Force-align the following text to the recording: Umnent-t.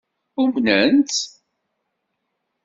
Umnent-t. 0.41 1.15